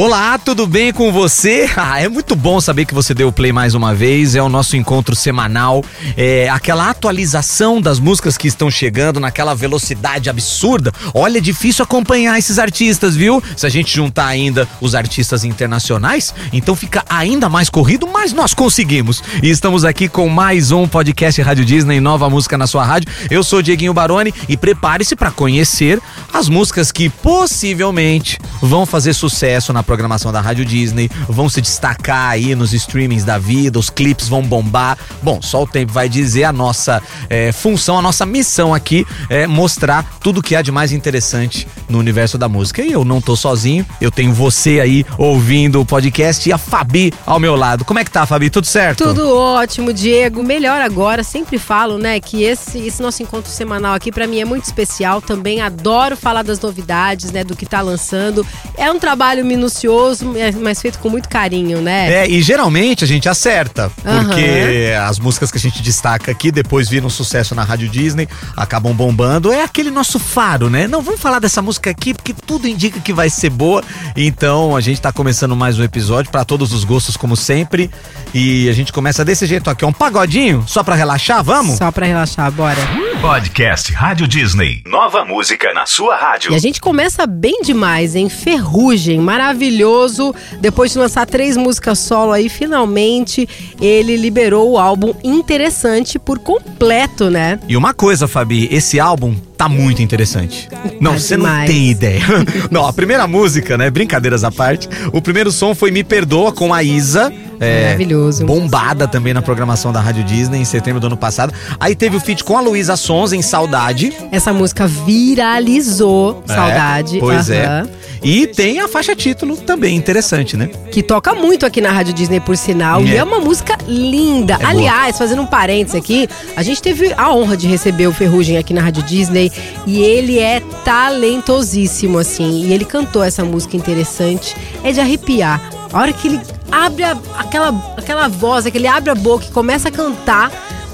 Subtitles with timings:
[0.00, 1.68] Olá, tudo bem com você?
[1.76, 4.34] Ah, é muito bom saber que você deu play mais uma vez.
[4.34, 5.82] É o nosso encontro semanal,
[6.16, 10.92] é aquela atualização das músicas que estão chegando naquela velocidade absurda.
[11.14, 13.42] Olha, é difícil acompanhar esses artistas, viu?
[13.56, 18.52] Se a gente juntar ainda os artistas internacionais, então fica ainda mais corrido, mas nós
[18.52, 19.22] conseguimos.
[19.42, 23.10] E estamos aqui com mais um podcast Rádio Disney, nova música na sua rádio.
[23.30, 26.00] Eu sou Dieguinho Baroni e prepare-se para conhecer
[26.34, 32.28] as músicas que possivelmente vão fazer sucesso na programação da Rádio Disney, vão se destacar
[32.28, 34.98] aí nos streamings da vida, os clipes vão bombar.
[35.22, 39.46] Bom, só o tempo vai dizer a nossa é, função, a nossa missão aqui é
[39.46, 42.82] mostrar tudo que há de mais interessante no universo da música.
[42.82, 47.10] E eu não tô sozinho, eu tenho você aí ouvindo o podcast e a Fabi
[47.24, 47.82] ao meu lado.
[47.82, 48.50] Como é que tá, Fabi?
[48.50, 49.04] Tudo certo?
[49.04, 50.42] Tudo ótimo, Diego.
[50.42, 54.44] Melhor agora, sempre falo, né, que esse, esse nosso encontro semanal aqui para mim é
[54.44, 55.22] muito especial.
[55.22, 58.46] Também adoro falar das novidades, né, do que tá lançando.
[58.76, 62.24] É um trabalho minucioso minucioso, é, mas feito com muito carinho, né?
[62.24, 65.08] É, e geralmente a gente acerta, porque uhum.
[65.08, 69.52] as músicas que a gente destaca aqui depois viram sucesso na Rádio Disney, acabam bombando.
[69.52, 70.88] É aquele nosso faro, né?
[70.88, 73.82] Não, vamos falar dessa música aqui porque tudo indica que vai ser boa.
[74.16, 77.90] Então a gente tá começando mais um episódio para todos os gostos, como sempre.
[78.34, 81.78] E a gente começa desse jeito aqui, um pagodinho, só para relaxar, vamos?
[81.78, 83.07] Só para relaxar, bora.
[83.20, 84.80] Podcast Rádio Disney.
[84.86, 86.52] Nova música na sua rádio.
[86.52, 90.32] E a gente começa bem demais, em Ferrugem, maravilhoso.
[90.60, 93.48] Depois de lançar três músicas solo aí, finalmente
[93.80, 97.58] ele liberou o álbum interessante por completo, né?
[97.68, 100.68] E uma coisa, Fabi, esse álbum tá muito interessante.
[101.00, 102.22] Não, tá você não tem ideia.
[102.70, 103.90] não, a primeira música, né?
[103.90, 104.88] Brincadeiras à parte.
[105.12, 107.32] O primeiro som foi Me Perdoa com a Isa.
[107.60, 108.44] É, Maravilhoso.
[108.44, 111.52] Bombada também na programação da Rádio Disney em setembro do ano passado.
[111.78, 114.12] Aí teve o feat com a Luísa Sons em Saudade.
[114.30, 116.42] Essa música viralizou.
[116.48, 117.18] É, Saudade.
[117.18, 117.54] Pois uhum.
[117.54, 117.86] é.
[118.22, 120.70] E tem a faixa título também interessante, né?
[120.90, 123.00] Que toca muito aqui na Rádio Disney, por sinal.
[123.00, 123.04] É.
[123.04, 124.58] E é uma música linda.
[124.60, 125.18] É Aliás, boa.
[125.18, 128.80] fazendo um parênteses aqui, a gente teve a honra de receber o Ferrugem aqui na
[128.80, 129.52] Rádio Disney.
[129.86, 132.66] E ele é talentosíssimo, assim.
[132.66, 134.56] E ele cantou essa música interessante.
[134.82, 135.60] É de arrepiar.
[135.92, 136.40] A hora que ele
[136.70, 140.50] abre a, aquela, aquela voz, é que ele abre a boca e começa a cantar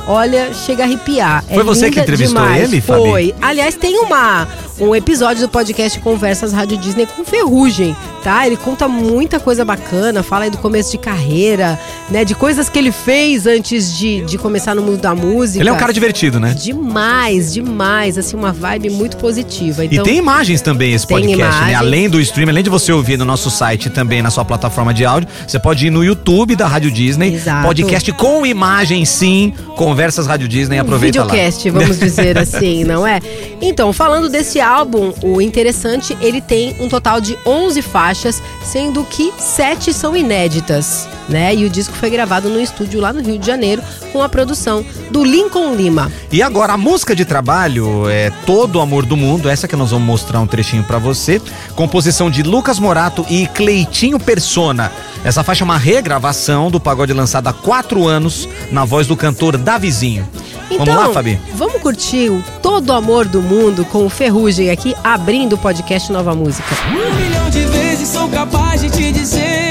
[0.07, 1.45] olha, chega a arrepiar.
[1.45, 2.65] Foi é você que entrevistou demais.
[2.65, 3.01] ele, Fabi?
[3.01, 3.35] Foi.
[3.41, 4.47] Aliás, tem uma,
[4.81, 8.47] um episódio do podcast Conversas Rádio Disney com Ferrugem, tá?
[8.47, 11.79] Ele conta muita coisa bacana, fala aí do começo de carreira,
[12.11, 12.25] né?
[12.25, 15.63] De coisas que ele fez antes de, de começar no mundo da música.
[15.63, 16.55] Ele é um cara divertido, né?
[16.55, 18.19] Demais, demais.
[18.19, 19.85] Assim, uma vibe muito positiva.
[19.85, 21.75] Então, e tem imagens também esse podcast, né?
[21.75, 25.05] Além do stream, além de você ouvir no nosso site também na sua plataforma de
[25.05, 27.35] áudio, você pode ir no YouTube da Rádio Disney.
[27.35, 27.67] Exato.
[27.67, 29.53] Podcast com imagem, sim.
[29.95, 31.79] Conversas Rádio Disney, aproveita videocast, lá.
[31.79, 33.21] vamos dizer assim, não é?
[33.63, 39.33] Então, falando desse álbum, o interessante, ele tem um total de 11 faixas, sendo que
[39.39, 41.55] 7 são inéditas, né?
[41.55, 44.85] E o disco foi gravado no estúdio lá no Rio de Janeiro com a produção
[45.11, 46.11] do Lincoln Lima.
[46.31, 49.91] E agora a música de trabalho é Todo o Amor do Mundo, essa que nós
[49.91, 51.41] vamos mostrar um trechinho para você,
[51.75, 54.91] composição de Lucas Morato e Cleitinho Persona.
[55.25, 59.57] Essa faixa é uma regravação do pagode lançado há quatro anos na voz do cantor
[59.57, 60.29] Davizinho.
[60.71, 61.39] Então, vamos lá, Fabi?
[61.55, 66.11] Vamos curtir o Todo o Amor do Mundo com o Ferrugem aqui, abrindo o podcast
[66.11, 66.75] Nova Música.
[66.89, 69.64] Um milhão de vezes sou capaz de te dizer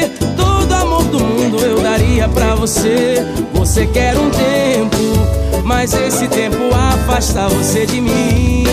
[1.43, 8.01] mundo eu daria pra você Você quer um tempo, mas esse tempo afasta você de
[8.01, 8.65] mim.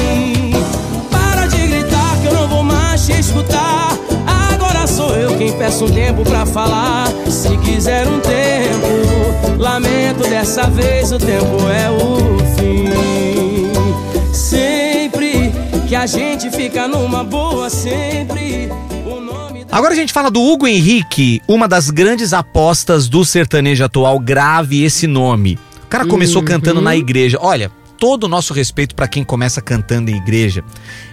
[1.11, 3.97] Para de gritar que eu não vou mais te escutar.
[4.53, 7.09] Agora sou eu quem peço um tempo pra falar.
[7.29, 12.91] Se quiser um tempo, lamento dessa vez o tempo é o fim.
[14.33, 15.53] Sempre
[15.89, 18.71] que a gente fica numa boa sempre.
[19.73, 24.83] Agora a gente fala do Hugo Henrique, uma das grandes apostas do sertanejo atual, grave
[24.83, 25.59] esse nome.
[25.85, 26.47] O cara começou uhum.
[26.47, 27.39] cantando na igreja.
[27.41, 30.65] Olha, todo o nosso respeito para quem começa cantando em igreja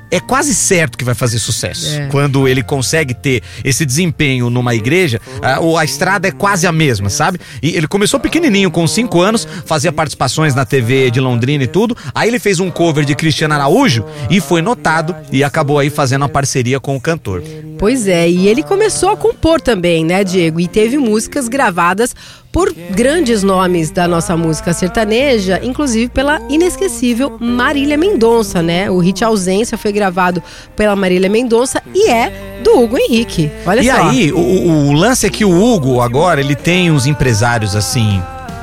[0.10, 2.00] é quase certo que vai fazer sucesso.
[2.00, 2.08] É.
[2.08, 7.10] Quando ele consegue ter esse desempenho numa igreja, a, a, estrada é quase a mesma,
[7.10, 7.40] sabe?
[7.62, 11.96] E ele começou pequenininho, com 5 anos, fazia participações na TV de Londrina e tudo.
[12.16, 16.26] Aí ele fez um cover de Cristiano Araújo e foi notado e acabou aí fazendo
[16.26, 17.44] a parceria com o cantor.
[17.78, 20.60] Pois é, e ele começou a compor também, né, Diego?
[20.60, 22.16] E teve músicas gravadas
[22.52, 28.90] por grandes nomes da nossa música sertaneja, inclusive pela inesquecível Marília Mendonça, né?
[28.90, 30.42] O hit Ausência foi gravado
[30.76, 33.52] pela Marília Mendonça e é do Hugo Henrique.
[33.66, 33.92] Olha e só.
[33.92, 38.22] E aí, o, o, lance é que o Hugo agora, ele tem uns empresários assim,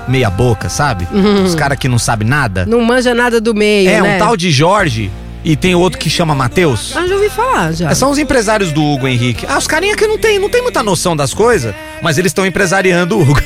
[0.08, 1.06] meia boca, sabe?
[1.12, 1.44] Uhum.
[1.44, 2.66] Os caras que não sabem nada.
[2.66, 4.16] Não manja nada do meio, É, né?
[4.16, 5.10] um tal de Jorge
[5.44, 6.96] e tem outro que chama Matheus.
[6.96, 7.94] Ah, já ouvi falar, já.
[7.94, 9.44] São os empresários do Hugo Henrique.
[9.46, 12.46] Ah, os carinha que não tem, não tem muita noção das coisas, mas eles estão
[12.46, 13.40] empresariando o Hugo.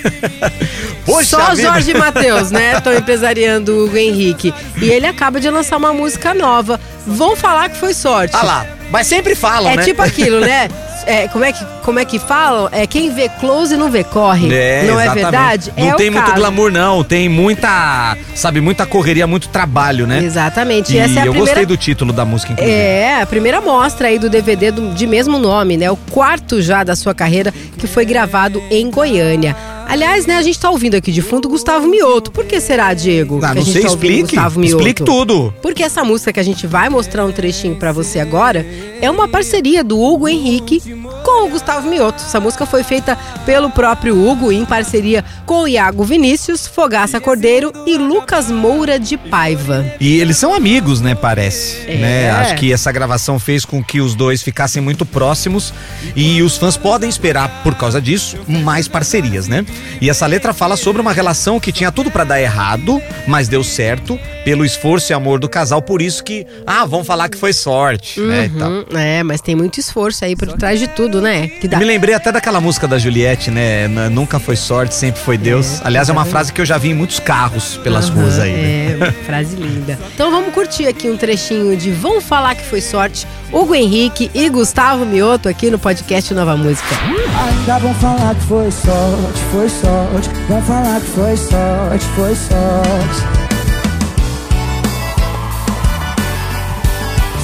[1.05, 1.62] Poxa Só vida.
[1.62, 2.77] Jorge e Matheus, né?
[2.77, 4.55] Estão empresariando o Hugo Henrique.
[4.81, 6.79] E ele acaba de lançar uma música nova.
[7.06, 8.37] Vão falar que foi sorte.
[8.37, 9.83] Ah lá, mas sempre falam, é né?
[9.83, 10.69] É tipo aquilo, né?
[11.09, 12.69] É, como, é que, como é que falam?
[12.71, 14.53] É quem vê close não vê corre.
[14.53, 15.09] É, não é exatamente.
[15.09, 15.73] é verdade?
[15.75, 16.37] Não é tem muito caso.
[16.37, 17.03] glamour, não.
[17.03, 20.23] Tem muita, sabe, muita correria, muito trabalho, né?
[20.23, 20.95] Exatamente.
[20.95, 21.61] E, essa é a eu primeira...
[21.61, 22.77] gostei do título da música, inclusive.
[22.77, 25.91] É, a primeira mostra aí do DVD do, de mesmo nome, né?
[25.91, 29.57] O quarto já da sua carreira, que foi gravado em Goiânia.
[29.88, 32.31] Aliás, né, a gente tá ouvindo aqui de fundo Gustavo Mioto.
[32.31, 33.40] Por que será, Diego?
[33.43, 34.20] Ah, não sei, tá explique.
[34.37, 34.76] Gustavo Mioto?
[34.76, 35.55] Explique tudo.
[35.62, 38.67] Porque essa música que a gente vai mostrar um trechinho para você agora
[39.00, 40.82] é uma parceria do Hugo Henrique
[41.19, 42.23] com o Gustavo Mioto.
[42.23, 47.73] Essa música foi feita pelo próprio Hugo em parceria com o Iago Vinícius, Fogaça Cordeiro
[47.87, 49.85] e Lucas Moura de Paiva.
[50.00, 51.87] E eles são amigos, né, parece.
[51.87, 51.97] É.
[51.97, 52.31] Né?
[52.31, 55.73] Acho que essa gravação fez com que os dois ficassem muito próximos
[56.15, 59.64] e os fãs podem esperar, por causa disso, mais parcerias, né?
[60.00, 63.64] E essa letra fala sobre uma relação que tinha tudo para dar errado, mas deu
[63.64, 67.53] certo pelo esforço e amor do casal, por isso que, ah, vamos falar que foi
[67.53, 69.19] sorte, né, uhum, né?
[69.19, 71.49] É, mas tem muito esforço aí por trás de tudo, né?
[71.49, 71.79] Que dá...
[71.79, 73.89] Me lembrei até daquela música da Juliette, né?
[74.11, 75.81] Nunca foi sorte, sempre foi Deus.
[75.81, 78.39] É, Aliás, é uma frase que eu já vi em muitos carros pelas uhum, ruas
[78.39, 78.53] aí.
[78.53, 78.99] Né?
[79.01, 79.99] É, frase linda.
[80.15, 84.49] Então vamos curtir aqui um trechinho de Vão Falar Que Foi Sorte, Hugo Henrique e
[84.51, 86.89] Gustavo Mioto aqui no podcast Nova Música.
[87.07, 90.29] Ainda vão falar que foi sorte, foi sorte.
[90.49, 93.49] Vão falar que foi sorte, foi sorte.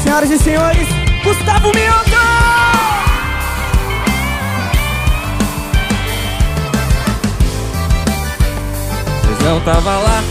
[0.03, 0.89] Senhoras e senhores,
[1.25, 2.54] Gustavo Mioto!
[9.45, 10.25] Não tava lá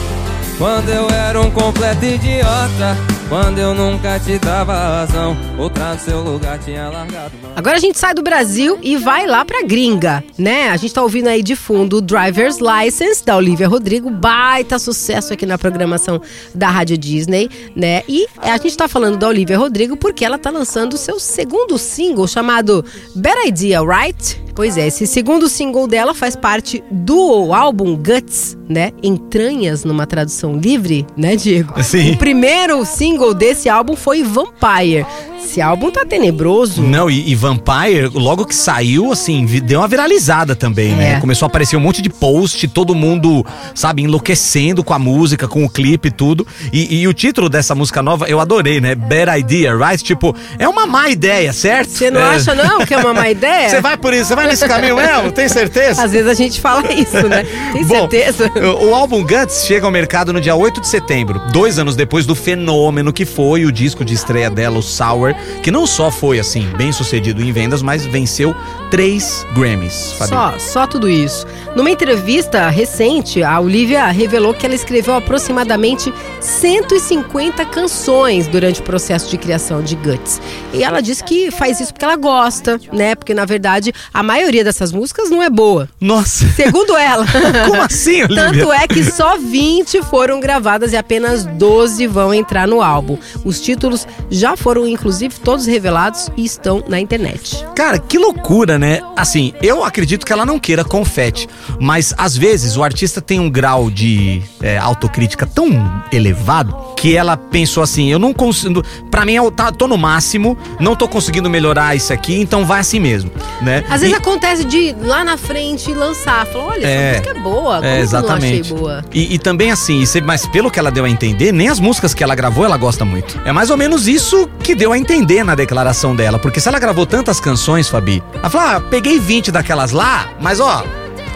[0.58, 2.98] quando eu era um completo idiota.
[3.30, 7.32] Quando eu nunca te dava razão, outra no seu lugar tinha largado.
[7.56, 10.70] Agora a gente sai do Brasil e vai lá pra gringa, né?
[10.70, 15.34] A gente tá ouvindo aí de fundo o Driver's License da Olivia Rodrigo, baita sucesso
[15.34, 16.22] aqui na programação
[16.54, 18.04] da Rádio Disney, né?
[18.08, 21.78] E a gente tá falando da Olivia Rodrigo porque ela tá lançando o seu segundo
[21.80, 24.43] single chamado Bad Idea, Right?
[24.56, 28.92] Pois é, esse segundo single dela faz parte do álbum Guts, né?
[29.02, 31.82] Entranhas numa tradução livre, né, Diego?
[31.82, 32.12] Sim.
[32.12, 35.06] O primeiro single desse álbum foi Vampire.
[35.44, 36.82] Esse álbum tá tenebroso.
[36.82, 41.04] Não, e, e, Vampire, logo que saiu, assim, deu uma viralizada também, né?
[41.04, 41.14] é.
[41.16, 41.20] né?
[41.20, 43.46] Começou a aparecer um monte de post, todo mundo,
[43.76, 46.48] sabe, enlouquecendo com a música, com o clipe e tudo.
[46.72, 48.96] E, e o título dessa música nova eu adorei, né?
[48.96, 50.02] Bad Idea, right?
[50.02, 51.90] Tipo, é uma má ideia, certo?
[51.90, 52.36] Você não é.
[52.36, 53.70] acha, não, que é uma má ideia?
[53.70, 55.32] Você vai por isso, você vai nesse caminho mesmo?
[55.32, 56.04] Tem certeza?
[56.04, 57.46] Às vezes a gente fala isso, né?
[57.72, 58.52] Tem Bom, certeza?
[58.84, 62.36] O álbum Guts chega ao mercado no dia 8 de setembro, dois anos depois do
[62.36, 66.68] fenômeno que foi o disco de estreia dela, o Sour que não só foi assim
[66.78, 68.56] bem sucedido em vendas, mas venceu
[68.90, 70.14] três Grammys.
[70.14, 70.30] Fabi.
[70.30, 71.48] Só, só tudo isso.
[71.76, 79.30] Numa entrevista recente, a Olivia revelou que ela escreveu aproximadamente 150 canções durante o processo
[79.30, 80.40] de criação de Guts.
[80.72, 83.16] E ela disse que faz isso porque ela gosta, né?
[83.16, 85.88] Porque na verdade a maioria dessas músicas não é boa.
[86.02, 86.48] Nossa.
[86.54, 87.24] Segundo ela.
[87.68, 88.36] Como assim, Olivia?
[88.36, 93.16] Tanto é que só 20 foram gravadas e apenas 12 vão entrar no álbum.
[93.46, 97.64] Os títulos já foram inclusive todos revelados e estão na internet.
[97.76, 99.02] Cara, que loucura, né?
[99.16, 101.48] Assim, eu acredito que ela não queira confete.
[101.80, 105.70] Mas às vezes o artista tem um grau de é, autocrítica tão
[106.12, 108.84] elevado que ela pensou assim: eu não consigo.
[109.12, 112.80] Pra mim, eu tá, tô no máximo, não tô conseguindo melhorar isso aqui, então vai
[112.80, 113.30] assim mesmo,
[113.62, 113.84] né?
[113.90, 117.76] Às vezes acontece de lá na frente lançar, falar: olha, é, essa música é boa,
[117.76, 118.70] como é, exatamente.
[118.70, 119.06] eu não achei boa?
[119.14, 122.24] E, e também assim, mas pelo que ela deu a entender, nem as músicas que
[122.24, 123.40] ela gravou ela gosta muito.
[123.46, 126.80] É mais ou menos isso que deu a entender na declaração dela, porque se ela
[126.80, 130.84] gravou tantas canções, Fabi, ela falou: ah, peguei 20 daquelas lá, mas ó,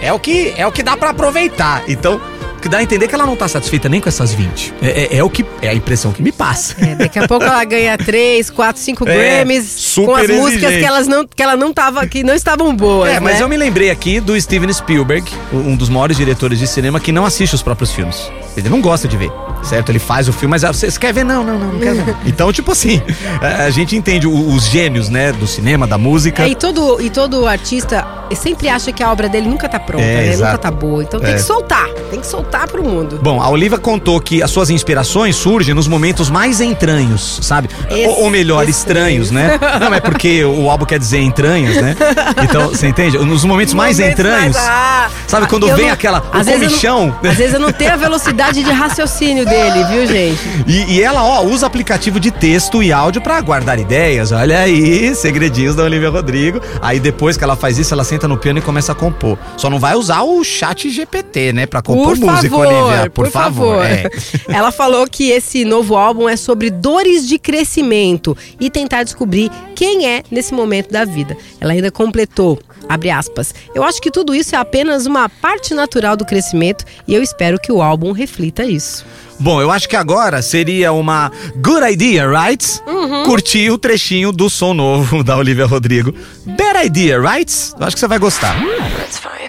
[0.01, 1.83] é o que é o que dá para aproveitar.
[1.87, 2.21] Então,
[2.61, 4.73] que dá a entender que ela não tá satisfeita nem com essas 20.
[4.81, 6.75] É, é, é, o que é a impressão que me passa.
[6.79, 10.41] É, daqui a pouco ela ganha 3, 4, 5 Grammys com as exigente.
[10.41, 13.11] músicas que, elas não, que ela não tava, que não estavam boas.
[13.11, 13.43] É, mas né?
[13.43, 17.25] eu me lembrei aqui do Steven Spielberg, um dos maiores diretores de cinema, que não
[17.25, 18.31] assiste os próprios filmes.
[18.55, 19.31] Ele não gosta de ver,
[19.63, 19.89] certo?
[19.89, 21.23] Ele faz o filme, mas ah, você quer ver?
[21.23, 22.15] Não, não, não, não quero ver.
[22.25, 23.01] Então, tipo assim,
[23.39, 26.43] a gente entende os gênios, né, do cinema, da música.
[26.43, 30.03] É, e todo, e todo artista sempre acha que a obra dele nunca tá pronta,
[30.03, 30.37] é, né?
[30.37, 31.03] Nunca tá boa.
[31.03, 31.35] Então tem é.
[31.35, 33.19] que soltar, tem que soltar contar pro mundo.
[33.21, 37.69] Bom, a Olivia contou que as suas inspirações surgem nos momentos mais entranhos, sabe?
[37.89, 39.59] Esse- ou, ou melhor, estranhos, né?
[39.81, 41.95] Não, é porque o álbum quer dizer entranhas, né?
[42.43, 43.17] Então, você entende?
[43.17, 44.55] Nos momentos mais Momentos entranhos.
[44.55, 46.19] mais- ah, Sabe quando vem não- aquela.
[46.21, 47.15] O às vezes eu não- comichão.
[47.29, 50.39] Às vezes eu não tenho a velocidade de raciocínio dele, viu, gente?
[50.67, 54.31] E, e ela, ó, usa aplicativo de texto e áudio pra guardar ideias.
[54.31, 56.61] Olha aí, segredinhos da Olivia Rodrigo.
[56.81, 59.37] Aí depois que ela faz isso, ela senta no piano e começa a compor.
[59.57, 61.65] Só não vai usar o chat GPT, né?
[61.65, 63.09] Pra compor Por música, favor, Olivia.
[63.09, 63.85] Por, favor.
[63.85, 64.09] é.
[64.47, 70.07] Ela falou que esse novo álbum é sobre dores de crescimento e tentar descobrir quem
[70.07, 71.37] é nesse momento da vida.
[71.59, 76.15] Ela ainda completou, abre aspas, eu acho que tudo isso é apenas uma parte natural
[76.15, 79.05] do crescimento e eu espero que o álbum reflita isso.
[79.39, 82.81] Bom, eu acho que agora seria uma good idea, right?
[82.87, 83.23] Uhum.
[83.23, 86.11] Curtir o trechinho do som novo da Olivia Rodrigo.
[86.45, 87.53] Bad idea, right?
[87.79, 88.55] Eu acho que você vai gostar.
[88.59, 89.46] Yes, I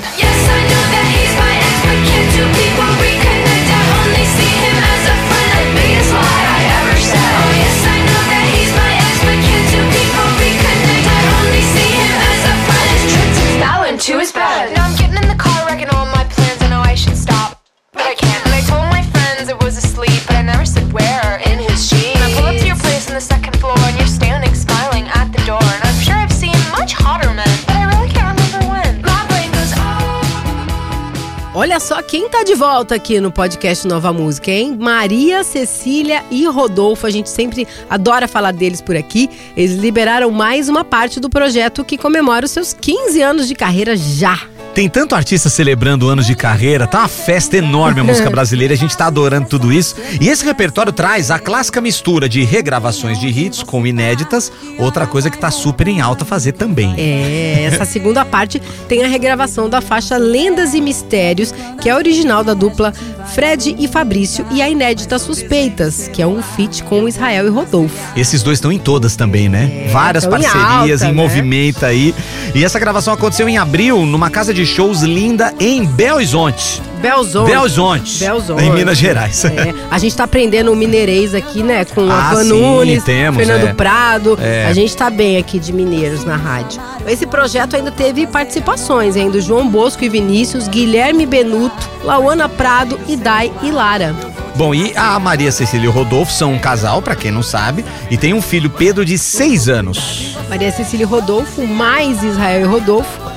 [31.69, 34.75] Olha só quem tá de volta aqui no podcast Nova Música, hein?
[34.75, 37.07] Maria, Cecília e Rodolfo.
[37.07, 39.29] A gente sempre adora falar deles por aqui.
[39.55, 43.99] Eles liberaram mais uma parte do projeto que comemora os seus 15 anos de carreira
[43.99, 44.49] já.
[44.79, 48.77] Tem tanto artista celebrando anos de carreira, tá uma festa enorme a música brasileira, a
[48.77, 49.97] gente tá adorando tudo isso.
[50.21, 55.31] E esse repertório traz a clássica mistura de regravações de hits com inéditas, outra coisa
[55.31, 56.95] que tá super em alta fazer também.
[56.97, 62.45] É, essa segunda parte tem a regravação da faixa Lendas e Mistérios, que é original
[62.45, 62.95] da dupla
[63.35, 67.97] Fred e Fabrício, e a inédita Suspeitas, que é um feat com Israel e Rodolfo.
[68.17, 69.89] Esses dois estão em todas também, né?
[69.91, 71.21] Várias tão em parcerias alta, em né?
[71.21, 72.15] movimento aí.
[72.55, 76.83] E essa gravação aconteceu em abril, numa casa de shows linda em Belo Horizonte.
[77.01, 77.51] Belzonte.
[77.51, 78.19] Belzonte.
[78.19, 78.65] Belzonte.
[78.65, 79.45] Em Minas Gerais.
[79.45, 81.85] É, a gente tá aprendendo o mineirês aqui, né?
[81.85, 83.73] Com Ah, a Van sim, Nunes, temos, Fernando é.
[83.73, 84.37] Prado.
[84.41, 84.67] É.
[84.67, 86.81] A gente tá bem aqui de mineiros na rádio.
[87.07, 89.31] Esse projeto ainda teve participações, hein?
[89.31, 94.15] Do João Bosco e Vinícius, Guilherme Benuto, Lauana Prado, Idai e Lara.
[94.57, 97.85] Bom, e a Maria Cecília e o Rodolfo são um casal, pra quem não sabe,
[98.11, 100.37] e tem um filho Pedro de seis anos.
[100.49, 103.28] Maria Cecília e Rodolfo, mais Israel e Rodolfo.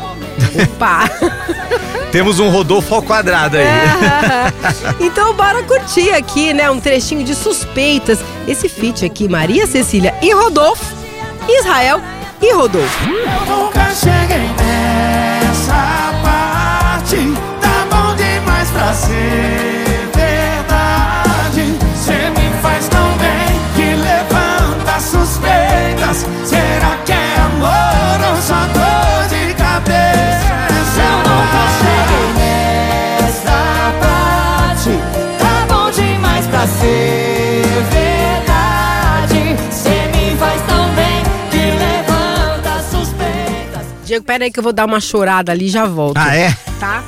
[0.63, 1.09] Opa!
[2.11, 3.65] Temos um Rodolfo ao quadrado aí.
[4.99, 6.69] então bora curtir aqui, né?
[6.69, 8.19] Um trechinho de suspeitas.
[8.47, 10.83] Esse feat aqui, Maria Cecília e Rodolfo,
[11.47, 12.01] Israel
[12.41, 13.09] e Rodolfo.
[13.47, 17.33] Nunca cheguei nessa parte.
[17.61, 21.77] Tá bom demais pra ser verdade.
[21.95, 26.25] Cê me faz tão bem que levanta suspeitas.
[44.11, 46.17] Diego, pera aí que eu vou dar uma chorada ali e já volto.
[46.17, 46.53] Ah, é?
[46.77, 47.01] Tá?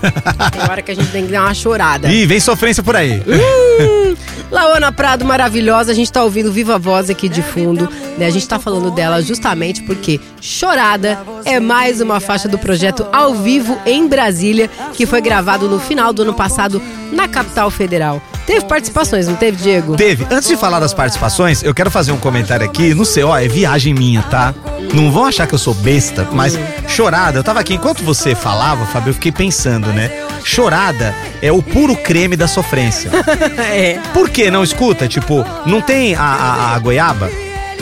[0.53, 2.07] Tem hora que a gente tem que dar uma chorada.
[2.07, 3.21] Ih, vem sofrência por aí.
[3.27, 4.15] Hum,
[4.49, 5.91] Laona Prado, maravilhosa.
[5.91, 7.89] A gente tá ouvindo Viva Voz aqui de fundo.
[8.17, 8.25] Né?
[8.25, 13.33] A gente tá falando dela justamente porque Chorada é mais uma faixa do projeto Ao
[13.33, 16.81] Vivo em Brasília, que foi gravado no final do ano passado
[17.11, 18.21] na capital federal.
[18.45, 19.95] Teve participações, não teve, Diego?
[19.95, 20.25] Teve.
[20.29, 22.93] Antes de falar das participações, eu quero fazer um comentário aqui.
[22.93, 24.53] Não sei, ó, é viagem minha, tá?
[24.93, 26.57] Não vão achar que eu sou besta, mas
[26.87, 30.11] chorada, eu tava aqui, enquanto você falava, Fábio, eu fiquei pensando, né?
[30.43, 33.09] Chorada é o puro creme da sofrência.
[33.71, 33.97] é.
[34.13, 35.07] Por que não escuta?
[35.07, 37.29] Tipo, não tem a, a- a goiaba?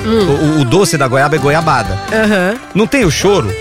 [0.04, 1.98] O, o doce da goiaba é goiabada.
[2.14, 2.56] Aham.
[2.74, 3.52] Não tem o choro?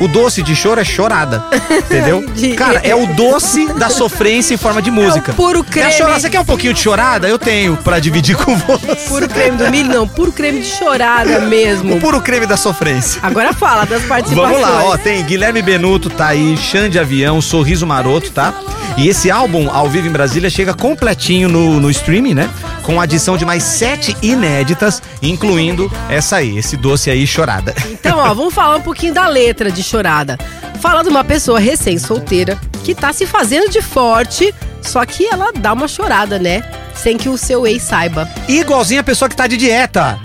[0.00, 1.42] O doce de choro é chorada.
[1.70, 2.24] Entendeu?
[2.34, 5.32] De- Cara, é o doce da sofrência em forma de música.
[5.32, 5.92] É puro É a creme.
[5.92, 6.20] chorada.
[6.20, 7.28] Você quer um pouquinho de chorada?
[7.28, 8.94] Eu tenho pra dividir com você.
[9.08, 9.88] Puro creme do milho?
[9.92, 11.96] Não, puro creme de chorada mesmo.
[11.96, 13.18] O puro creme da sofrência.
[13.22, 14.60] Agora fala das participações.
[14.60, 18.54] Vamos lá, ó, tem Guilherme Benuto, tá aí, Xande Avião, Sorriso Maroto, tá?
[18.96, 22.48] E esse álbum, ao vivo em Brasília, chega completinho no, no streaming, né?
[22.88, 27.74] Com adição de mais sete inéditas, incluindo essa aí, esse doce aí, chorada.
[27.90, 30.38] Então, ó, vamos falar um pouquinho da letra de Chorada.
[30.80, 35.74] Fala de uma pessoa recém-solteira que tá se fazendo de forte, só que ela dá
[35.74, 36.62] uma chorada, né?
[36.94, 38.26] Sem que o seu ex saiba.
[38.48, 40.18] Igualzinho a pessoa que tá de dieta.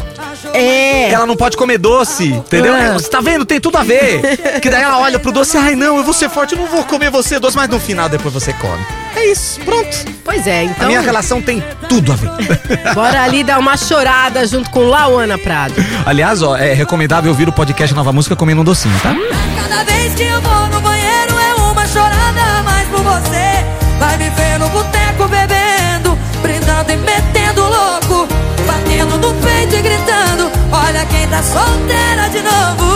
[0.54, 1.12] É.
[1.12, 2.74] Ela não pode comer doce, entendeu?
[2.74, 2.94] É.
[2.94, 3.44] Você tá vendo?
[3.44, 4.22] Tem tudo a ver.
[4.64, 6.86] Que daí ela olha pro doce, ai não, eu vou ser forte, eu não vou
[6.86, 9.03] comer você doce, mas no final depois você come.
[9.16, 10.06] É isso, pronto.
[10.24, 12.30] Pois é, A então minha relação tem tudo a ver.
[12.96, 15.76] bora ali dar uma chorada junto com Lauana Prado.
[16.06, 19.16] Aliás, ó, é recomendável ouvir o podcast Nova Música comendo um docinho, tá?
[19.56, 23.64] Cada vez que eu vou no banheiro é uma chorada a mais por você.
[24.00, 28.28] Vai me ver no boteco bebendo, brindando e metendo louco.
[28.66, 32.93] Batendo no peito e gritando: Olha quem tá solteira de novo.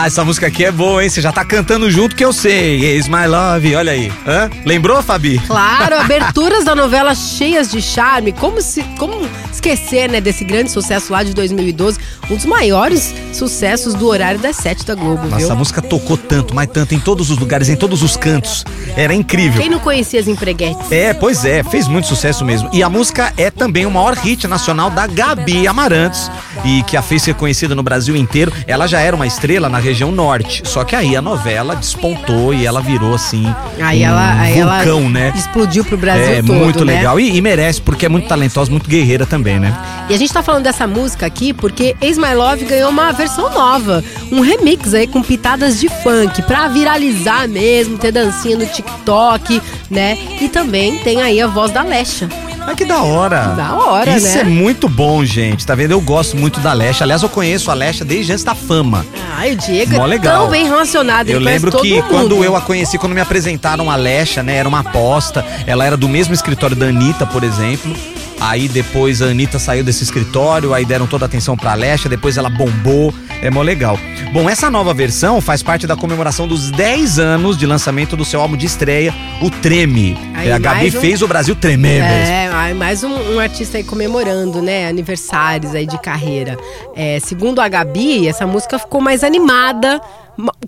[0.00, 1.10] Ah, essa música aqui é boa, hein?
[1.10, 2.96] Você já tá cantando junto que eu sei.
[2.96, 4.12] It's my love, olha aí.
[4.24, 4.48] Hã?
[4.64, 5.40] Lembrou, Fabi?
[5.40, 8.30] Claro, aberturas da novela cheias de charme.
[8.30, 9.28] Como, se, como
[9.62, 11.98] esquecer, né, desse grande sucesso lá de 2012?
[12.30, 15.52] Um dos maiores sucessos do horário das sete da Globo, Nossa, viu?
[15.52, 18.64] a música tocou tanto, mas tanto, em todos os lugares, em todos os cantos.
[18.96, 19.60] Era incrível.
[19.60, 20.90] Quem não conhecia as empreguetes?
[20.90, 22.68] É, pois é, fez muito sucesso mesmo.
[22.72, 26.30] E a música é também o maior hit nacional da Gabi Amarantos
[26.64, 28.52] e que a fez ser conhecida no Brasil inteiro.
[28.66, 32.66] Ela já era uma estrela na região norte, só que aí a novela despontou e
[32.66, 33.46] ela virou assim
[33.80, 35.32] Aí um ela, aí vulcão, ela né?
[35.34, 36.94] explodiu pro Brasil É todo, muito né?
[36.96, 39.72] legal e, e merece porque é muito talentosa, muito guerreira também, né?
[40.10, 43.50] E a gente tá falando dessa música aqui porque Ex My Love ganhou uma versão
[43.52, 44.02] nova,
[44.32, 50.18] um remix aí com pitadas de funk pra viralizar mesmo, ter dancinha no TikTok, né?
[50.40, 52.28] E também tem aí a voz da Lesha.
[52.70, 53.54] Ah, que da hora.
[53.56, 54.40] Da hora, Isso né?
[54.40, 55.64] é muito bom, gente.
[55.66, 55.92] Tá vendo?
[55.92, 57.02] Eu gosto muito da Lesha.
[57.02, 59.06] Aliás, eu conheço a Lesha desde antes da fama.
[59.38, 60.42] Ai, o Diego Mó é legal.
[60.42, 62.08] tão bem relacionado, Eu lembro que mundo.
[62.08, 64.56] quando eu a conheci, quando me apresentaram a Lesha, né?
[64.56, 65.42] Era uma aposta.
[65.66, 67.96] Ela era do mesmo escritório da Anitta, por exemplo.
[68.40, 72.36] Aí depois a Anitta saiu desse escritório, aí deram toda a atenção pra Lesha, depois
[72.36, 73.12] ela bombou.
[73.40, 73.98] É mó legal.
[74.32, 78.40] Bom, essa nova versão faz parte da comemoração dos 10 anos de lançamento do seu
[78.40, 80.16] álbum de estreia, o Treme.
[80.34, 82.26] Aí É, a Gabi um- fez o Brasil tremer mesmo.
[82.32, 84.88] É, ai, mais um, um artista aí comemorando, né?
[84.88, 86.56] Aniversários aí de carreira.
[86.96, 90.00] É, segundo a Gabi, essa música ficou mais animada.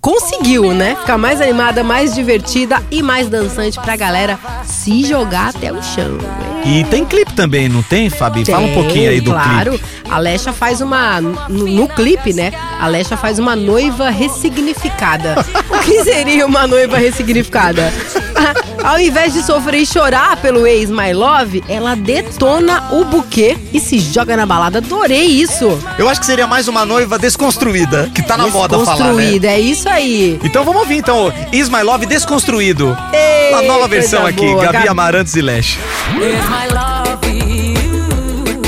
[0.00, 0.96] Conseguiu, né?
[0.96, 6.18] Ficar mais animada, mais divertida e mais dançante pra galera se jogar até o chão.
[6.64, 8.44] E tem clipe também, não tem, Fabi?
[8.44, 9.70] Fala um Tem, pouquinho aí do claro.
[9.72, 9.84] clipe.
[10.10, 11.20] A Lesha faz uma.
[11.20, 12.52] No, no clipe, né?
[12.80, 15.36] A Lesha faz uma noiva ressignificada.
[15.70, 17.92] o que seria uma noiva ressignificada?
[18.82, 23.78] Ao invés de sofrer e chorar pelo ex My Love, ela detona o buquê e
[23.78, 24.78] se joga na balada.
[24.78, 25.78] Adorei isso.
[25.98, 29.04] Eu acho que seria mais uma noiva desconstruída, que tá na moda falar, né?
[29.04, 30.38] Construída, é isso aí.
[30.42, 32.96] Então vamos ouvir então Is My Love Desconstruído.
[33.12, 35.78] Ei, Uma nova versão aqui, boa, Gabi Gabi Amarantos e Leste.
[36.16, 38.62] Is My Love, you,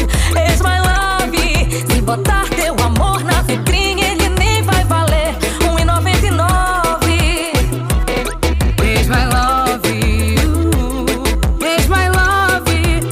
[0.52, 4.02] is My Love, se botar teu amor na vitrine.
[4.02, 7.52] ele nem vai valer 1,99.
[9.00, 9.80] Ismailov,
[10.44, 11.78] uuuh.
[11.78, 12.64] Ismailov,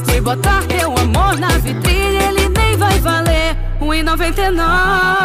[0.05, 5.20] se botar teu amor na vitrine, ele nem vai valer 1,99.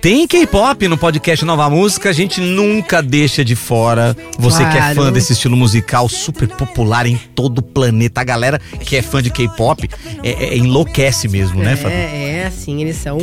[0.00, 4.14] Tem K-pop no podcast Nova Música, a gente nunca deixa de fora.
[4.38, 4.94] Você que é Claro.
[4.96, 8.20] fã desse estilo musical super popular em todo o planeta.
[8.20, 9.88] A galera que é fã de K-pop
[10.22, 11.94] é, é- enlouquece mesmo, né, Fabi?
[11.94, 13.16] É, é assim, eles são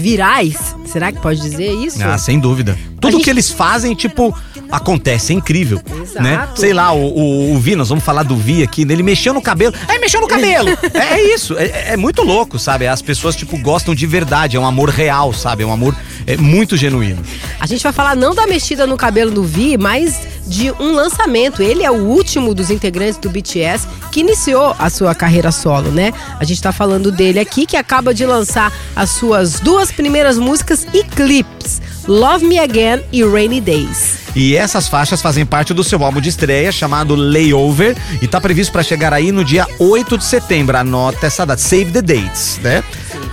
[0.00, 0.74] virais.
[0.86, 2.02] Será que pode dizer isso?
[2.02, 2.78] Ah, sem dúvida.
[3.00, 4.34] Tudo gente- que eles fazem, tipo,
[4.70, 5.80] acontece, é incrível.
[6.02, 6.22] Exato.
[6.22, 6.48] Né?
[6.54, 8.94] Sei lá, o, o, o Vi, nós vamos falar do Vi aqui, né?
[8.94, 9.74] ele mexeu no cabelo.
[9.88, 10.68] É, mexeu no cabelo!
[10.94, 12.86] é, é isso, é, é muito louco, sabe?
[12.86, 15.62] As pessoas, tipo, gostam de verdade, é um amor real, sabe?
[15.62, 17.22] É um amor é, muito genuíno.
[17.58, 21.62] A gente vai falar não da mexida no cabelo do Vi, mas de um lançamento.
[21.62, 26.12] Ele é o último dos integrantes do BTS que iniciou a sua carreira solo, né?
[26.38, 30.86] A gente tá falando dele aqui, que acaba de lançar as suas duas primeiras músicas
[30.92, 34.22] e clipes: Love Me Again e Rainy Days.
[34.34, 38.72] E essas faixas fazem parte do seu álbum de estreia chamado Layover e tá previsto
[38.72, 40.76] para chegar aí no dia 8 de setembro.
[40.76, 42.82] Anota essa data, save the dates, né?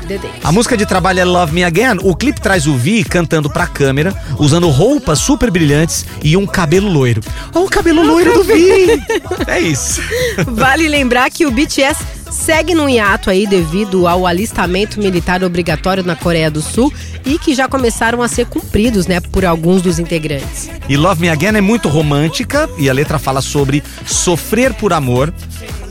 [0.09, 0.33] The Days.
[0.43, 1.97] A música de trabalho é Love Me Again.
[2.01, 6.89] O clipe traz o Vi cantando pra câmera, usando roupas super brilhantes e um cabelo
[6.89, 7.21] loiro.
[7.53, 8.99] Olha o cabelo loiro do Vi!
[9.47, 10.01] É isso.
[10.47, 16.15] Vale lembrar que o BTS segue num hiato aí devido ao alistamento militar obrigatório na
[16.15, 16.91] Coreia do Sul
[17.25, 20.69] e que já começaram a ser cumpridos, né, por alguns dos integrantes.
[20.87, 25.33] E Love Me Again é muito romântica e a letra fala sobre sofrer por amor.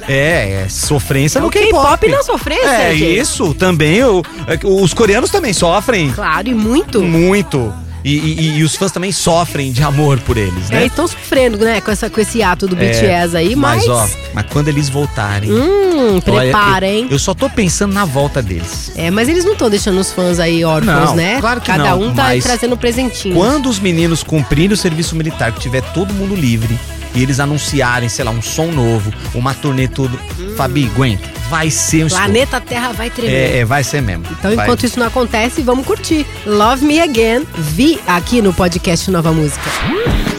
[0.08, 2.08] É, é sofrência no O K-pop K-pop.
[2.08, 3.18] não sofrência, É gente.
[3.20, 4.02] isso, também.
[4.04, 4.22] o-
[4.64, 7.02] os coreanos também sofrem Claro, e muito.
[7.02, 7.72] muito.
[8.04, 10.86] E, e- e os fãs também sofrem de amor por eles, É, né?
[10.86, 13.84] estão sofrendo, né, com, essa, com esse ato do É, BTS aí, mas.
[13.86, 15.50] Mas, ó, mas quando eles voltarem.
[15.50, 17.08] Hum, prepara, eu-?
[17.10, 18.92] Eu só tô pensando na volta deles.
[18.96, 21.38] É, mas eles não estão deixando os fãs aí órfãos, Não, né?
[21.40, 23.34] claro que Cada não, um tá trazendo um presentinho.
[23.34, 26.78] Quando os meninos cumprirem o serviço militar, que tiver todo mundo livre,
[27.14, 30.18] e eles anunciarem, sei lá, um som novo, uma turnê tudo.
[30.56, 31.28] Fabi, aguenta.
[31.48, 32.26] Vai ser um estouro.
[32.26, 33.32] Planeta Terra vai tremer.
[33.32, 34.24] É, é, vai ser mesmo.
[34.30, 34.66] Então, Vai.
[34.66, 36.26] enquanto isso não acontece, vamos curtir.
[36.44, 39.70] Love Me Again, vi aqui no podcast Nova Música.
[39.88, 40.38] I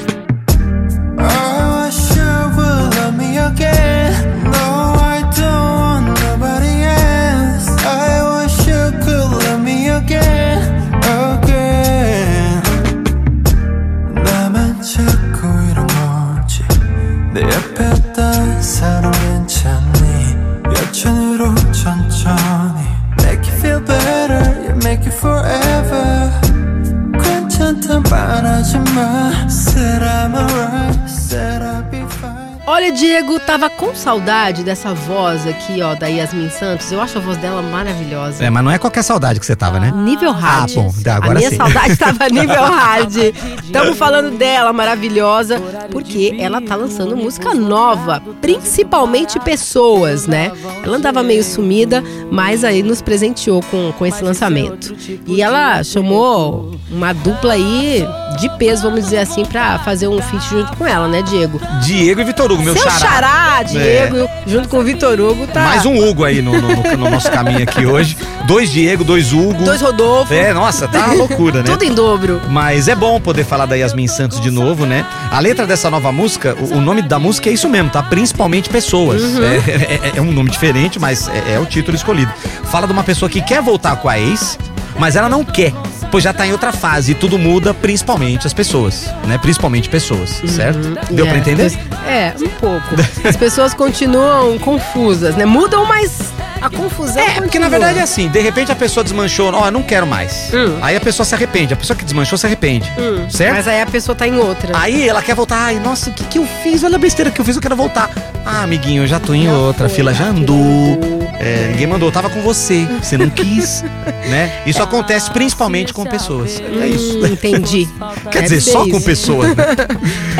[33.59, 36.91] Diego, tava com saudade dessa voz aqui, ó, da Yasmin Santos.
[36.91, 38.43] Eu acho a voz dela maravilhosa.
[38.43, 39.91] É, mas não é qualquer saudade que você tava, né?
[39.95, 40.71] Nível hard.
[40.71, 41.57] Ah, bom, tá, agora a minha sim.
[41.57, 43.15] saudade tava nível hard.
[43.63, 45.59] Estamos falando dela, maravilhosa,
[45.91, 50.51] porque ela tá lançando música nova, principalmente pessoas, né?
[50.83, 54.95] Ela andava meio sumida, mas aí nos presenteou com, com esse lançamento.
[55.25, 58.05] E ela chamou uma dupla aí
[58.39, 61.59] de peso, vamos dizer assim, pra fazer um feat junto com ela, né, Diego?
[61.81, 62.99] Diego e Vitor Hugo, meu Seu xará.
[62.99, 65.61] xará, Diego, junto com o Vitor Hugo, tá.
[65.61, 68.17] Mais um Hugo aí no, no- no- no nosso caminho aqui hoje.
[68.45, 69.63] Dois Diego, dois Hugo.
[69.63, 70.33] Dois Rodolfo.
[70.33, 71.65] É, nossa, tá uma loucura, né?
[71.71, 72.41] Tudo em dobro.
[72.49, 75.05] Mas é bom poder falar da Yasmin Santos de novo, né?
[75.31, 78.01] A letra dessa nova música, o, o nome da música é isso mesmo, tá?
[78.03, 79.21] Principalmente pessoas.
[79.21, 79.43] Uhum.
[79.43, 82.31] É, é- é um nome diferente, mas é, é o título escolhido.
[82.65, 84.57] Fala de uma pessoa que quer voltar com a ex,
[84.97, 85.73] mas ela não quer.
[86.11, 89.37] Pois já tá em outra fase e tudo muda, principalmente as pessoas, né?
[89.37, 90.79] Principalmente pessoas, certo?
[91.11, 91.71] Deu pra É, entender?
[92.07, 92.95] É, um pouco.
[93.23, 95.45] As pessoas continuam confusas, né?
[95.45, 96.19] Mudam, mas
[96.61, 97.69] a confusão É, porque na continua.
[97.69, 100.49] verdade é assim, de repente a pessoa desmanchou, ó, eu não quero mais.
[100.53, 100.77] Hum.
[100.81, 103.53] Aí a pessoa se arrepende, a pessoa que desmanchou se arrepende, Hum, certo?
[103.55, 104.71] Mas aí a pessoa tá em outra.
[104.77, 106.83] Aí ela quer voltar, ai, nossa, o que, que eu fiz?
[106.83, 108.09] Olha a besteira que eu fiz, eu quero voltar.
[108.45, 111.18] Ah, amiguinho, eu já tô em outra, a fila já andou.
[111.39, 113.81] É, ninguém mandou, eu tava com você, você não quis,
[114.29, 114.61] né?
[114.65, 116.61] Isso acontece principalmente com pessoas.
[116.81, 117.17] É isso.
[117.19, 117.87] Hum, entendi.
[118.29, 118.91] Quer Deve dizer, só isso.
[118.91, 119.65] com pessoas, né?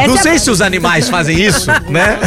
[0.08, 2.20] Não é a- sei se os animais fazem isso, né?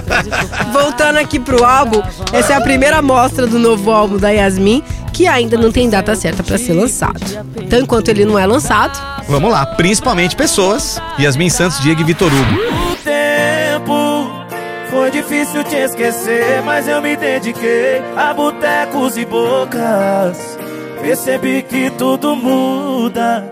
[0.72, 5.26] Voltando aqui pro álbum, essa é a primeira amostra do novo álbum da Yasmin, que
[5.26, 7.20] ainda não tem data certa pra ser lançado.
[7.56, 8.98] Então, enquanto ele não é lançado,
[9.28, 11.00] Vamos lá, principalmente pessoas.
[11.18, 12.91] Yasmin Santos, Diego e Vitor Hugo.
[14.92, 20.58] Foi difícil te esquecer, mas eu me dediquei a botecos e bocas.
[21.00, 23.42] Percebi que tudo muda,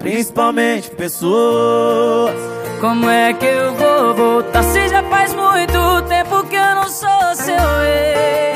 [0.00, 2.34] principalmente pessoas.
[2.80, 7.34] Como é que eu vou voltar se já faz muito tempo que eu não sou
[7.36, 7.54] seu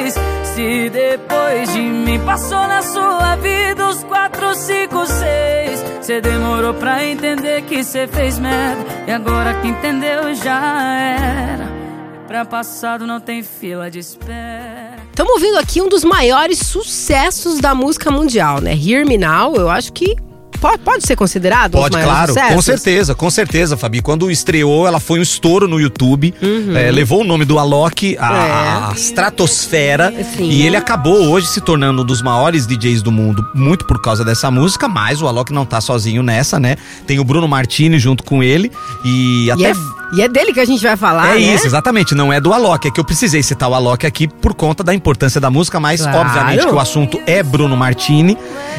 [0.00, 0.14] ex?
[0.42, 5.84] Se depois de mim passou na sua vida os quatro, cinco, seis.
[6.00, 8.84] Cê demorou pra entender que cê fez merda.
[9.06, 11.83] E agora que entendeu já era.
[12.26, 14.96] Pra passado não tem fila de espera.
[15.10, 18.74] estamos ouvindo aqui um dos maiores sucessos da música mundial, né?
[18.74, 20.16] Hear Me Now, eu acho que
[20.60, 22.54] pode, pode ser considerado um Pode, dos maiores claro, sucessos?
[22.54, 24.00] com certeza, com certeza, Fabi.
[24.00, 26.34] Quando estreou, ela foi um estouro no YouTube,
[26.74, 28.90] é, levou o nome do Alok à, Uhum.
[28.92, 28.94] É.
[28.98, 30.48] estratosfera Sim.
[30.48, 34.24] e ele acabou hoje se tornando um dos maiores DJs do mundo, muito por causa
[34.24, 36.76] dessa música, mas o Alok não tá sozinho nessa, né?
[37.06, 38.72] Tem o Bruno Martini junto com ele
[39.04, 39.70] e E até...
[39.70, 39.74] é,
[40.12, 41.54] e é dele que a gente vai falar, É né?
[41.54, 42.14] isso, exatamente.
[42.14, 42.86] Não é do Alok.
[42.86, 46.00] É que eu precisei citar o Alok aqui por conta da importância da música, mas
[46.02, 46.18] Claro.
[46.20, 48.36] obviamente que o assunto é Bruno Martini.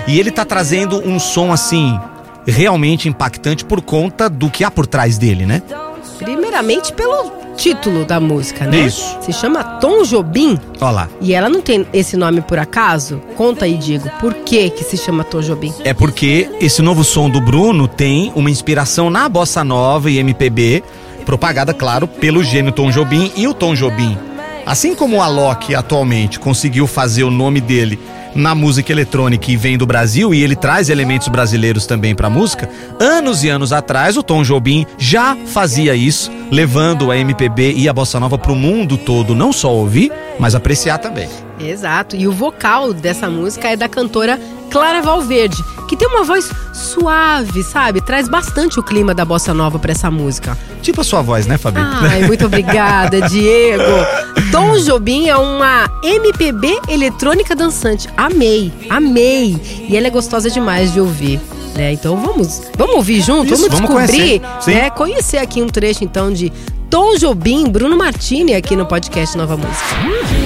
[0.07, 1.99] E ele tá trazendo um som assim.
[2.47, 5.63] Realmente impactante por conta do que há por trás dele, né?
[6.19, 8.81] Primeiramente pelo título da música, né?
[8.81, 9.17] Isso.
[9.21, 11.09] Se chama Tom Jobim Olha lá.
[11.21, 13.21] e ela não tem esse nome por acaso.
[13.35, 15.73] Conta aí, Diego, por que que se chama Tom Jobim?
[15.83, 20.83] É porque esse novo som do Bruno tem uma inspiração na bossa nova e MPB,
[21.25, 24.34] propagada, claro, pelo gênio Tom Jobim e o Tom Jobim.
[24.65, 27.99] Assim como o Alok atualmente conseguiu fazer o nome dele
[28.33, 32.69] na música eletrônica e vem do Brasil e ele traz elementos brasileiros também pra música,
[32.99, 37.93] anos e anos atrás o Tom Jobim já fazia isso, levando a MPB e a
[37.93, 41.29] bossa nova pro mundo todo, não só ouvir, mas apreciar também.
[41.59, 42.17] Exato.
[42.17, 44.37] E o vocal dessa música é da cantora
[44.69, 48.01] Clara Valverde, que tem uma voz suave, sabe?
[48.01, 50.57] Traz bastante o clima da bossa nova pra essa música.
[50.81, 51.79] Tipo a sua voz, né, Fabi?
[51.79, 53.83] Ai, muito obrigada, Diego.
[54.51, 58.07] Tom Jobim é uma MPB eletrônica dançante.
[58.15, 59.57] Amei, amei.
[59.89, 61.39] E ela é gostosa demais de ouvir.
[61.75, 61.93] né?
[61.93, 64.61] Então vamos, vamos ouvir junto, Isso, vamos vamos descobrir, conhecer.
[64.61, 64.71] Sim.
[64.75, 64.89] né?
[64.89, 66.51] Conhecer aqui um trecho então de
[66.89, 70.44] Tom Jobim, Bruno Martini aqui no podcast Nova Música.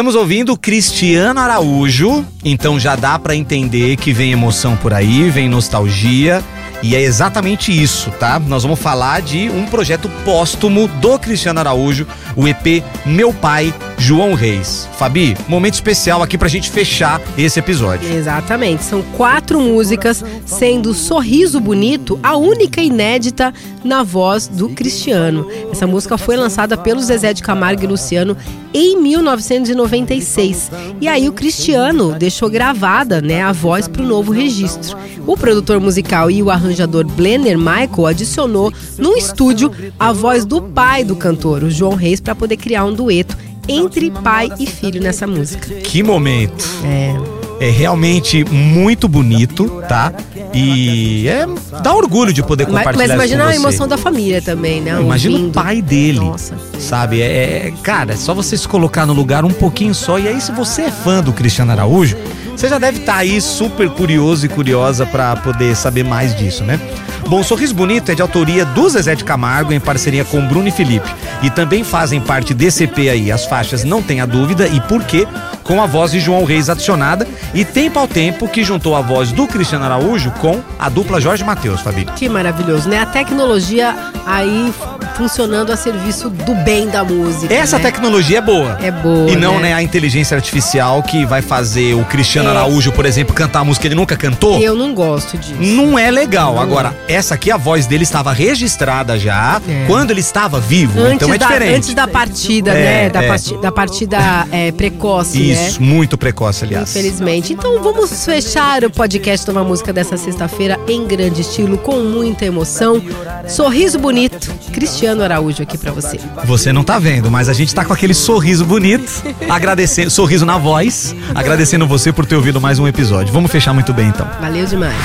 [0.00, 5.46] Estamos ouvindo Cristiano Araújo, então já dá pra entender que vem emoção por aí, vem
[5.46, 6.42] nostalgia.
[6.82, 8.38] E é exatamente isso, tá?
[8.38, 14.32] Nós vamos falar de um projeto póstumo do Cristiano Araújo, o EP Meu Pai, João
[14.32, 14.88] Reis.
[14.96, 18.10] Fabi, momento especial aqui pra gente fechar esse episódio.
[18.10, 23.52] Exatamente, são quatro músicas, sendo Sorriso Bonito a única inédita
[23.84, 25.46] na voz do Cristiano.
[25.70, 28.34] Essa música foi lançada pelo Zezé de Camargo e Luciano
[28.72, 30.70] em 1996.
[31.00, 34.96] E aí o Cristiano deixou gravada né, a voz para o novo registro.
[35.26, 41.04] O produtor musical e o arranjador Blenner Michael adicionou no estúdio a voz do pai
[41.04, 43.36] do cantor, o João Reis, para poder criar um dueto
[43.68, 45.74] entre pai e filho nessa música.
[45.82, 46.64] Que momento!
[46.84, 47.39] É.
[47.60, 50.12] É realmente muito bonito, tá?
[50.54, 51.46] E é
[51.82, 54.98] dá orgulho de poder Mas, compartilhar mas imagina isso a emoção da família também, né?
[54.98, 56.20] Imagina o pai dele.
[56.20, 56.54] Nossa.
[56.78, 57.20] Sabe?
[57.20, 60.18] É, é- cara, é só você se colocar no lugar um pouquinho só.
[60.18, 62.16] E aí, se você é fã do Cristiano Araújo,
[62.56, 66.80] você já deve estar aí super curioso e curiosa pra poder saber mais disso, né?
[67.28, 70.70] Bom, Sorriso Bonito é de autoria do Zezé de Camargo em parceria com Bruno e
[70.70, 71.08] Felipe.
[71.42, 75.28] E também fazem parte desse EP aí as faixas Não Tenha Dúvida e Por Quê,
[75.70, 77.28] com a voz de João Reis adicionada.
[77.54, 81.44] E Tempo ao Tempo, que juntou a voz do Cristiano Araújo com a dupla Jorge
[81.44, 82.06] Matheus, Fabi.
[82.16, 82.98] Que maravilhoso, né?
[82.98, 83.94] A tecnologia
[84.26, 84.74] aí
[85.16, 87.52] funcionando a serviço do bem da música.
[87.54, 87.84] Essa né?
[87.84, 88.78] tecnologia é boa.
[88.82, 89.68] É boa, E não, né?
[89.68, 92.52] né, a inteligência artificial que vai fazer o Cristiano É.
[92.52, 94.58] Araújo, por exemplo, cantar a música que ele nunca cantou.
[94.60, 95.54] Eu não gosto disso.
[95.60, 96.54] Não é legal.
[96.54, 96.62] Não.
[96.62, 99.84] Agora, essa aqui, a voz dele estava registrada já É.
[99.86, 100.98] quando ele estava vivo.
[101.00, 101.76] Antes, então é da, diferente.
[101.76, 103.10] antes da partida, É, né?
[103.10, 103.28] Da, é.
[103.28, 104.18] parti- da partida
[104.50, 105.72] é, precoce, Isso, né?
[105.80, 106.90] muito precoce, aliás.
[106.90, 107.52] Infelizmente.
[107.52, 113.02] Então vamos fechar o podcast Nova Música dessa sexta-feira em grande estilo, com muita emoção.
[113.48, 116.18] Sorriso bonito, Cristiano Araújo aqui pra você.
[116.44, 119.10] Você não tá vendo, mas a gente tá com aquele sorriso bonito,
[119.48, 123.32] agradecendo, sorriso na voz, agradecendo você por ter ouvido mais um episódio.
[123.32, 124.28] Vamos fechar muito bem então.
[124.40, 124.96] Valeu demais.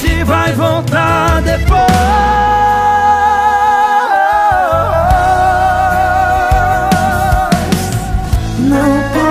[0.00, 2.27] Se vai voltar depois.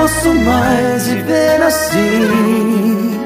[0.07, 3.19] Posso mais viver assim.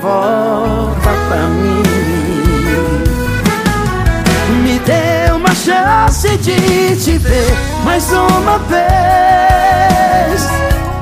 [0.00, 1.82] Volta pra mim.
[4.62, 7.52] Me dê uma chance de te ver
[7.84, 8.82] mais uma vez.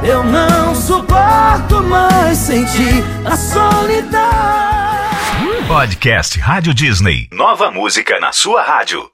[0.03, 4.21] Eu não suporto mais sentir a solidão.
[5.69, 7.29] Podcast Rádio Disney.
[7.31, 9.09] Nova música na sua rádio.